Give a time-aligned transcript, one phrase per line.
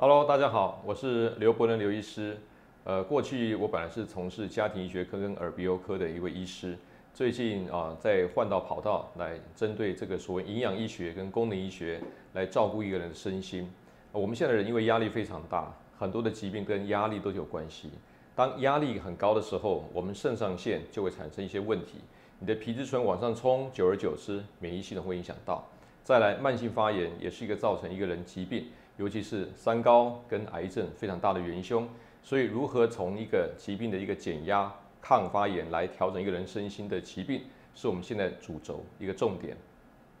[0.00, 2.38] Hello，大家好，我是刘伯伦刘医师。
[2.84, 6.78] 呃，过去我本来是从事家庭医学科跟耳鼻喉科的一位医师，
[7.12, 12.00] 最近啊，在换到跑道来针对这个所谓营养医学跟功能医学
[12.34, 13.68] 来照顾一个人的身心。
[14.12, 17.90] 我们现在人因为压力非常大，很多的疾病跟压力都有关系。
[18.36, 21.98] 当压力很高的时候，我们肾上腺就会产生一些问题，
[22.38, 25.68] 你的皮质醇往上冲，久而久之，免疫系统会影响到。
[26.04, 28.68] 再来，慢性发炎也是一个造成一个人疾病，
[28.98, 31.88] 尤其是三高跟癌症非常大的元凶。
[32.22, 37.42] 所以，如何从一个疾病的一个减压、抗发炎来调整一个人身心的疾病，
[37.74, 39.56] 是我们现在主轴一个重点。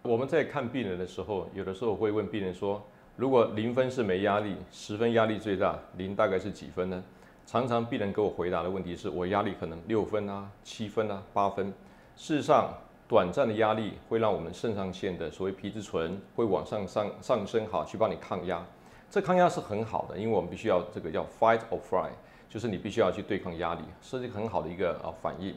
[0.02, 2.82] 我们在看病人的时候，有的时候会问病人说：
[3.16, 7.04] 如果零分是没压力，十分压力最大，零大概是几分呢？
[7.44, 11.66] 常常病人给我回答的问题是我压力可能六分啊、七分啊、八分。
[12.14, 12.72] 事实上，
[13.08, 18.62] 短暂的压力会让我们肾上腺的所谓皮质醇会往上上上升，好去帮你抗压。
[19.08, 22.10] 这抗压是很好的，因为我们必须要这个叫 fight or fly，
[22.50, 25.54] 就是你必须要去对抗压力，是一个很好的一个啊反应。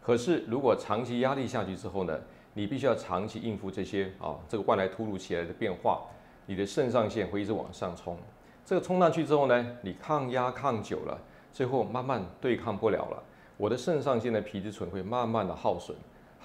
[0.00, 2.18] 可是如果长期压力下去之后呢，
[2.54, 6.00] 你必须要长期应付这些啊这个外来突如其来的变化，
[6.46, 8.16] 你的肾上腺会一直往上冲。
[8.64, 11.18] 这个冲上去之后呢，你抗压抗久了，
[11.52, 13.22] 最后慢慢对抗不了了，
[13.58, 15.94] 我的肾上腺的皮质醇会慢慢的耗损，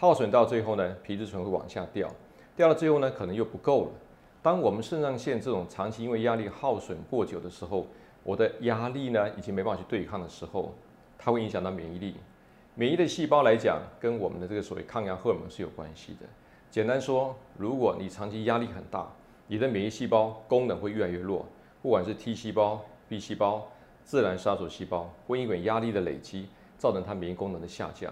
[0.02, 2.12] 耗损到最后呢，皮质醇会往下掉，
[2.56, 3.92] 掉到最后呢，可能又不够了。
[4.42, 7.86] 当我们肾上腺这种长期因为压力耗损过久的时候，
[8.24, 10.74] 我的压力呢已经没办法去对抗的时候，
[11.20, 12.16] 它会影响到免疫力。
[12.74, 16.26] 免疫的细胞来讲，跟我们的这个所谓抗压荷尔蒙是有关系的。
[16.72, 19.08] 简单说，如果你长期压力很大，
[19.46, 21.46] 你的免疫细胞功能会越来越弱，
[21.84, 23.68] 不管是 T 细胞、B 细胞、
[24.04, 26.48] 自然杀手细胞，会因为压力的累积，
[26.80, 28.12] 造成它免疫功能的下降。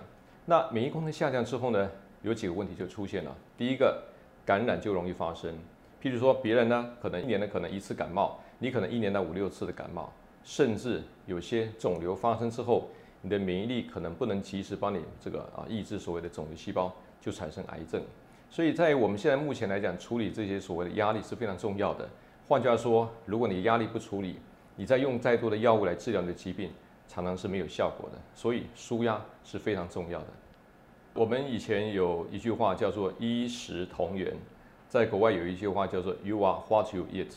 [0.50, 1.92] 那免疫功能下降之后呢，
[2.24, 3.38] 有几个问题就出现了。
[3.56, 4.02] 第一个，
[4.44, 5.54] 感染就容易发生。
[6.02, 10.12] 譬如说，别人呢可能一年呢可能一次感冒，你可能一年呢五六次的感冒，
[10.44, 12.90] 甚至有些肿瘤发生之后，
[13.22, 18.02] 你的免疫力可能不能及时帮你这个啊抑制所谓的肿瘤细胞，就产生癌症。
[18.50, 22.10] 所以在我们现在目前来讲，处理这些所谓的压力是非常重要的。
[22.48, 24.38] 换句话说，如果你压力不处理，
[24.78, 26.72] 你再用再多的药物来治疗你的疾病，
[27.10, 28.18] 常常是没有效果的。
[28.34, 30.28] 所以舒压是非常重要的。
[31.14, 34.34] 我们以前有一句话叫做“衣食同源”。
[34.88, 37.34] 在国外有一句话叫做 “You are what you eat”，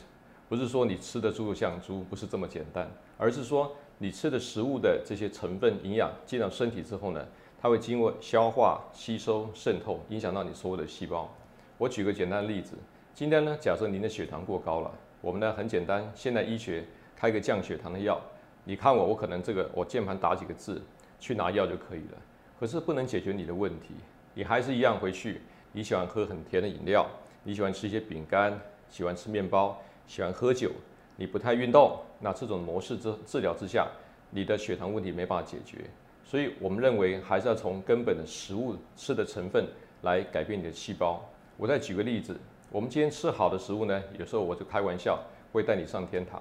[0.49, 7.27] 不是说你吃的猪肉像猪，不是这么简单，而是说你吃的食物的这些成分营养进到身体之后呢，
[7.61, 11.29] 它会经过消化、吸收、渗透，影响到你所有的细胞。
[11.77, 12.75] 我举个简单的例子，
[13.13, 14.91] 今天呢，假设您的血糖过高了，
[15.21, 16.85] 我们呢很简单，现代医学
[17.15, 18.19] 开个降血糖的药，
[18.65, 20.81] 你看我，我可能这个我键盘打几个字，
[21.19, 22.19] 去拿药就可以了，
[22.59, 23.95] 可是不能解决你的问题，
[24.35, 25.41] 你还是一样回去，
[25.73, 27.07] 你喜欢喝很甜的饮料。
[27.45, 28.57] 你喜欢吃一些饼干，
[28.89, 30.71] 喜欢吃面包，喜欢喝酒，
[31.17, 33.89] 你不太运动，那这种模式治治疗之下，
[34.31, 35.79] 你的血糖问题没办法解决。
[36.23, 39.67] 所以我们认为还是要从根本的食物吃的成分
[40.03, 41.21] 来改变你的细胞。
[41.57, 42.39] 我再举个例子，
[42.71, 45.19] 我们今天吃好的食物呢，有时候我就开玩笑
[45.53, 46.41] 会带你上天堂；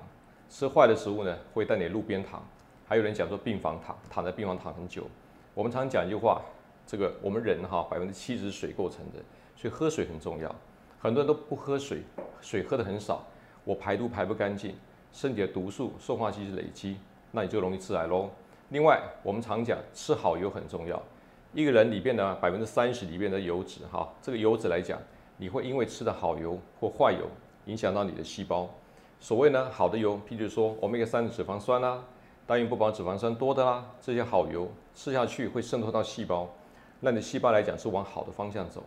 [0.51, 2.45] 吃坏的食物呢，会带你路边躺。
[2.85, 5.07] 还有人讲说病房躺，躺在病房躺很久。
[5.53, 6.41] 我们常讲一句话，
[6.85, 9.19] 这个我们人哈百分之七十是水构成的，
[9.55, 10.53] 所以喝水很重要。
[10.99, 12.03] 很多人都不喝水，
[12.41, 13.25] 水喝的很少，
[13.63, 14.75] 我排毒排不干净，
[15.13, 16.97] 身体的毒素、受化剂累积，
[17.31, 18.29] 那你就容易致癌喽。
[18.71, 21.01] 另外，我们常讲吃好油很重要，
[21.53, 24.99] 一个人里边的百分之三十里边的油脂，哈，这个油脂来讲，
[25.37, 27.25] 你会因为吃的好油或坏油，
[27.67, 28.69] 影响到你的细胞。
[29.21, 32.03] 所谓呢，好的油，譬如说欧米伽三的脂肪酸啦，
[32.47, 36.49] 单元不饱脂肪酸多的啦，这些好油吃下去会渗透到细胞，
[37.01, 38.83] 那你细胞来讲是往好的方向走。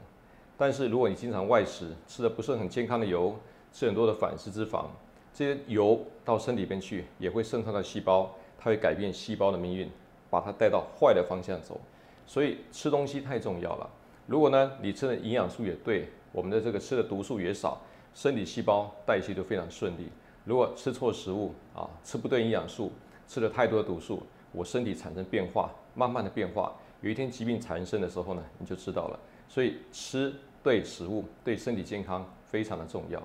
[0.59, 3.37] 但是如果你经常外食，吃的不是很健康的油，
[3.73, 4.87] 吃很多的反式脂肪，
[5.33, 9.89] 这些油到身体边去，也会渗透到细胞，它会改变细胞的命运，
[10.28, 11.81] 把它带到坏的方向走。
[12.27, 13.89] 所以吃东西太重要了。
[14.27, 17.81] 如果呢，你吃的营养素也对，我们的这个吃的毒素也少，
[18.12, 20.09] 身体细胞代谢就非常顺利。
[20.44, 22.93] 如果吃错食物啊，吃不对营养素，
[23.26, 29.19] 吃了太多的毒素，我身体产生变化，慢慢的变化，有一天疾病缠身的时候呢，你就知道了。
[29.49, 33.23] 所以吃对食物对身体健康非常的重要。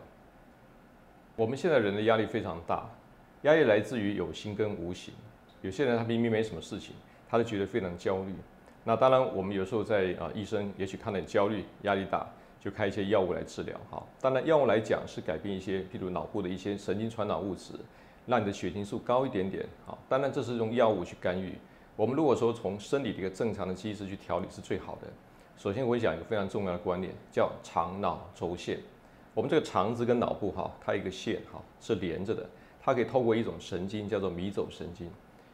[1.36, 2.90] 我们现在人的压力非常大，
[3.44, 5.14] 压力来自于有形跟无形。
[5.62, 6.96] 有些人他明明没什么事情，
[7.28, 8.34] 他就觉得非常焦虑。
[8.86, 12.26] 那当然，我们有时候在啊，医生也许看到焦虑、压力大，
[12.60, 13.80] 就开一些药物来治疗。
[13.90, 17.74] 哈，当然药物来讲是改变一些，譬如脑部的一些神经传导物质，
[18.26, 19.66] 让你的血清素高一点点。
[19.86, 21.54] 好，当然这是用药物去干预。
[21.96, 25.08] 我们如果说从生理的一个正常的机制去调理是最好的。
[25.58, 28.80] 首先，我讲一个非常重要的观念，叫肠脑轴线。
[29.34, 32.46] 我们这个肠子跟脑部哈，它一个线哈是连着的，
[32.82, 35.10] 它可以透过一种神经叫做迷走神经。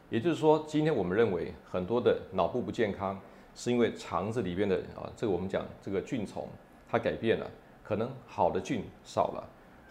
[0.08, 3.20] 也就是说，今天我们认为很多的脑部不健康，
[3.56, 6.48] 是因为肠子里边的啊，这个我们讲这个菌丛
[6.88, 7.50] 它改变了，
[7.82, 9.44] 可能好的菌少了，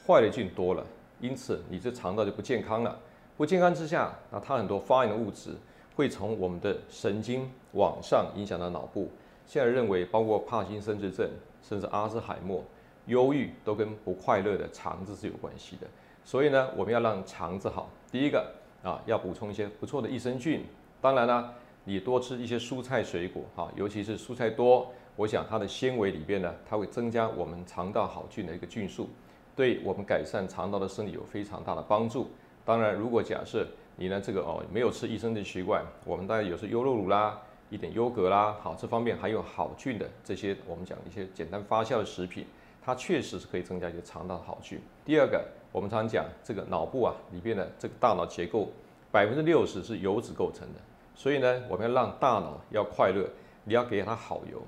[0.06, 0.86] 坏的菌多了，
[1.20, 2.98] 因此你这肠道就不健康了。
[3.38, 5.52] 不健康之下，那它很多发炎的物质
[5.96, 9.10] 会从我们的神经往上影响到脑部。
[9.46, 11.30] 现在认为，包括帕金森氏症，
[11.62, 12.64] 甚至阿兹海默、
[13.08, 15.88] 忧郁，都跟不快乐的肠子是有关系的。
[16.24, 18.46] 所以呢，我们要让肠子好，第一个。
[18.84, 20.64] 啊，要补充一些不错的益生菌。
[21.02, 21.52] 当然呢，
[21.86, 29.10] 你多吃一些蔬菜水果，哈，尤其是蔬菜多，我想它的纤维里边呢，它会增加我们肠道好菌的一个菌数，
[29.56, 32.28] 对我们改善肠道的生理有非常大的帮助。
[32.64, 42.46] 当然，如果假设你呢这个哦没有吃益生菌习惯，我们大概有时优酪乳啦，一点优格啦，好，这方面还有好菌的这些我们讲一些简单发酵的食品，
[42.82, 44.80] 它确实是可以增加一些肠道的好菌。
[45.04, 45.44] 第二个。
[45.72, 48.70] 我们常讲这个脑部啊里边的这个大脑结构，
[49.12, 50.80] 百分之六十是油脂构成的，
[51.14, 53.28] 所以呢，我们要让大脑要快乐，
[53.66, 54.64] 你要给它好油。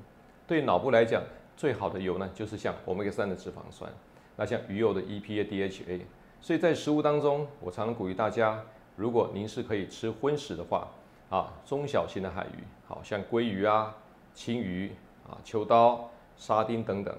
[0.47, 1.21] 对脑部来讲，
[1.57, 3.91] 最好的油呢就是像欧米伽三的脂肪酸，
[4.38, 5.99] 那像鱼油的 EPA、DHA。
[6.39, 8.63] 所以在食物当中，我常常鼓励大家，
[8.95, 10.88] 如果您是可以吃荤食的话，
[11.29, 13.94] 啊，中小型的海鱼，好像鲑鱼啊、
[14.33, 14.89] 青鱼
[15.27, 17.13] 啊、秋刀、沙丁等等，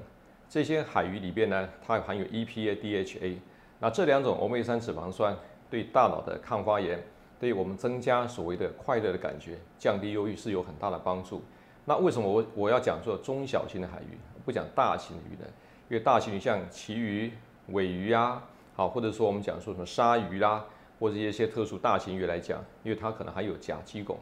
[0.49, 3.37] 这些海鱼里边呢，它含有 EPA、DHA。
[3.79, 5.37] 那这两种欧米伽三脂肪酸
[5.69, 6.99] 对大脑的抗发炎，
[7.39, 11.43] 对我们增加所谓的快乐的感觉、降低忧郁是有很大的帮助。
[11.89, 15.49] 那为什么我我要讲做中小型的海鱼，不讲大型的鱼呢？
[15.89, 17.33] 因为大型鱼像旗鱼、
[17.69, 18.43] 尾鱼啊，
[18.77, 20.63] 好，或者说我们讲说什么鲨鱼啦，
[21.01, 24.17] 或者一些特殊大型鱼来讲，因为它可能还有甲基汞。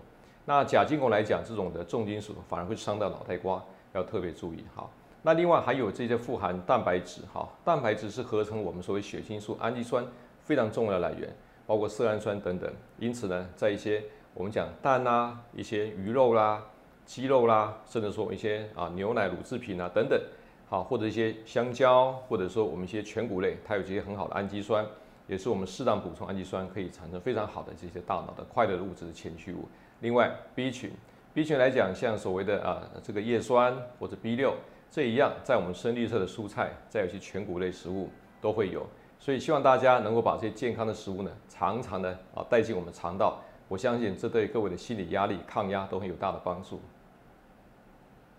[0.45, 3.61] 那甲基汞来讲，这种的重金属反而会伤到脑袋瓜，
[3.95, 4.93] 要特别注意好。
[5.23, 10.07] 那另外还有这些富含蛋白质，哈，蛋白质是合成我们所谓血清素、氨基酸
[10.45, 11.35] 非常重要的来源，
[11.67, 12.73] 包括色氨酸等等。
[13.01, 14.05] 因此呢，在一些
[14.35, 16.63] 我们讲蛋啦、一些鱼肉啦、
[17.07, 20.21] 鸡肉啦，甚至说一些啊牛奶、乳制品啊等等，
[20.69, 24.85] 好，或者一些香蕉，或者说我们一些全谷类，它有这些很好的氨基酸，
[25.27, 29.69] 也是我们适当补充氨基酸可以产生非常好的这些大脑的快乐的物质的前驱物。
[30.01, 30.91] 另外 B 群
[31.33, 34.53] ，B 群来讲，像所谓的啊这个叶酸或者 B 六。
[34.89, 38.09] 这一样，在我们深绿色的蔬菜，再有些全谷类食物
[38.41, 38.87] 都会有，
[39.19, 43.43] 所以希望大家能够把这些健康的食物呢，常常的啊带进我们肠道。
[43.67, 46.81] 我相信这对各位的心理压力抗压都很有大的帮助。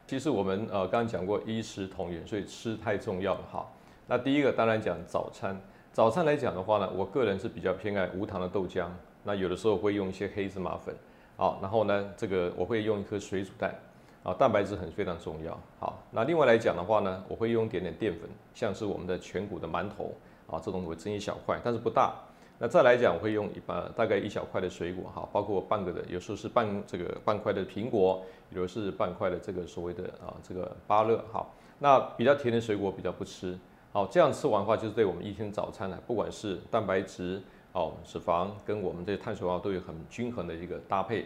[0.07, 3.68] 其实我们呃刚刚讲过，衣食同源，所以吃太重要了哈。
[4.07, 5.59] 那第一个当然讲早餐，
[5.92, 8.88] 早餐来讲的话呢，我个人是比较偏爱无糖的豆浆，
[9.24, 10.95] 那有的时候会用一些黑芝麻粉，
[11.36, 13.75] 好，然后呢这个我会用一颗水煮蛋。
[14.24, 15.57] 啊，蛋白质很非常重要。
[15.80, 20.13] 好，那另外来讲的话呢，我会用点点淀粉，像是我们的全谷的馒头
[20.48, 22.13] 啊，这种会蒸一小块，但是不大。
[22.59, 31.45] 那再来讲，我会用一把大概一小块的水果哈，包括半个的，有时候是半这个半块的苹果，有的是半块的这个所谓的啊这个芭乐哈。
[31.80, 33.56] 那比较甜的水果比较不吃。
[33.92, 37.42] 好，这样吃完的话，就是对我们一天早餐呢，不管是蛋白质
[37.74, 41.25] 哦脂肪跟我们这些碳水化合物都有很均衡的一个搭配。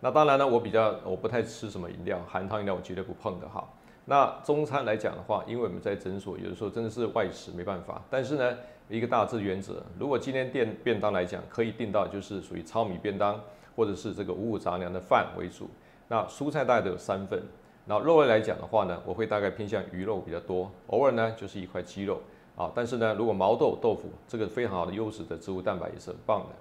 [0.00, 3.68] 那当然呢，我比较我不太吃什么饮料，含糖饮料我绝对不碰的哈。
[4.06, 8.56] 那中餐来讲的话，因为我们在诊所有的时候真的是外食没办法，但是呢，
[8.90, 13.40] 一个大致原则，如果今天订便当来讲，可以订到就是属于糙米便当，
[13.76, 15.70] 或者是这个五谷杂粮的饭为主。
[16.08, 17.40] 那蔬菜大概都有三份，
[17.86, 22.20] 然后肉类来讲的话呢，我会大概偏向鱼肉比较多，偶尔呢就是一块鸡肉
[22.56, 22.72] 啊。
[22.74, 26.56] 但是呢，如果毛豆、豆腐这个非常好的优质的植物蛋白也是很棒的。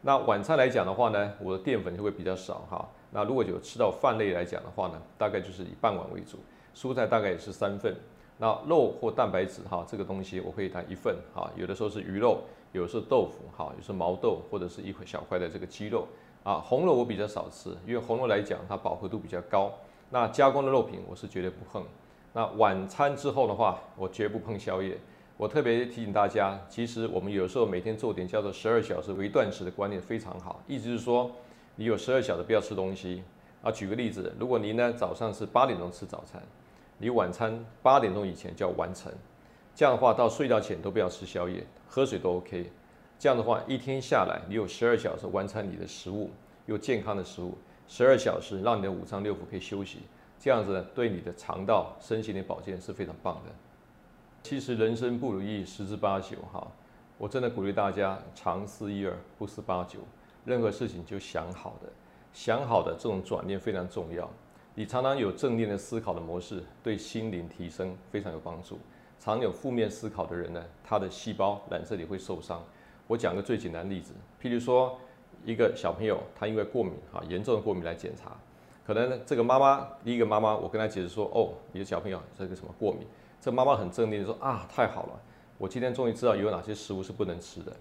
[0.00, 2.88] 那晚餐来讲的话呢，我的淀粉就会比较少哈。
[3.10, 6.38] 那如果有吃到饭类来讲的话呢，大概就是以半碗为主，
[6.74, 7.94] 蔬菜大概也是三份。
[8.38, 11.50] 那肉或蛋白质哈，这个东西我会谈一份哈。
[11.56, 12.40] 有的时候是鱼肉，
[12.72, 16.06] 有的是豆腐哈，有时毛豆或者是一块小块的这个鸡肉
[16.42, 16.54] 啊。
[16.56, 19.72] 红肉我比较少吃，因为红肉来讲它饱和度比较高。
[20.10, 21.84] 那加工的肉品我是绝对不碰。
[22.32, 24.98] 那晚餐之后的话，我绝不碰宵夜。
[25.36, 31.30] 我特别提醒大家，其实我们有时候每天做点叫做十二小时微断食的观念非常好，意思是说，
[31.76, 33.22] 你有十二小时不要吃东西。
[33.62, 36.42] 啊，举个例子，如果您呢早上是八点钟吃早餐，
[36.98, 39.12] 你晚餐八点钟以前就要完成，
[39.74, 42.70] 这样的话到睡觉前都不要吃宵夜，喝水都 OK。
[43.18, 46.30] 这样的话一天下来，你有十二小时完成你的食物，
[46.66, 47.56] 又健康的食物，
[47.88, 50.00] 十二小时让你的五脏六腑可以休息，
[50.38, 53.52] 这样子对你的肠道、身心的保健是非常棒的。
[54.42, 56.66] 其实人生不如意十之八九哈，
[57.16, 60.00] 我真的鼓励大家常思一二，不思八九。
[60.44, 61.88] 任何事情就想好的，
[62.32, 64.28] 想好的这种转念非常重要。
[64.76, 68.78] 你常常有正念的思考的模式，对心灵提升非常有帮助。
[69.20, 72.62] 常有负面思考的人呢，他的细胞染色体会受伤。
[73.06, 74.12] 我讲个最简单例子，
[74.42, 74.98] 譬如说
[75.44, 78.36] 一个小朋友他因为过敏啊，严重的过敏来检查，
[78.84, 83.06] 可能这个妈妈第一个妈妈我跟他解释说，哦，你的小朋友这个什么过敏，
[83.40, 85.20] 这妈妈很正面的说啊，太好了，
[85.56, 87.72] 我今天终于知道有哪些食物是不能吃的。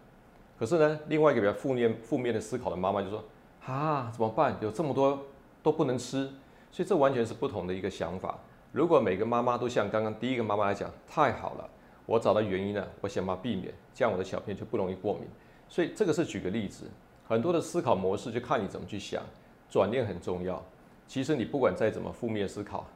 [0.59, 3.23] 可是呢，另外一个比较负面负面的思考的妈妈就说，
[3.65, 4.55] 啊，怎么办？
[4.61, 5.19] 有这么多
[5.63, 6.29] 都不能吃，
[6.73, 8.35] 所以这完全是不同的一个想法。
[8.71, 11.69] 如果每个妈妈都像刚刚第一个妈妈来讲，太好了，
[12.07, 15.25] 我找到原因了，我想办法避免，这样我的小朋友就不容易过敏。
[15.69, 16.89] 所以这个是举个例子，
[17.27, 19.21] 很多的思考模式就看你怎么去想，
[19.69, 20.59] 转念很重要。
[21.05, 22.87] 其实你不管再怎么负面思考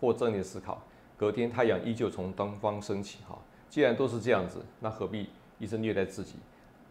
[0.00, 0.80] 或正面思考，
[1.16, 3.18] 隔天太阳依旧从东方升起。
[3.28, 3.36] 哈，
[3.68, 6.36] 既然都是这样子，那何必一直虐待自己？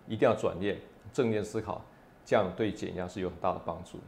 [0.09, 0.77] 一定要转念，
[1.13, 1.81] 正面思考，
[2.25, 3.99] 这样对减压是有很大的帮助。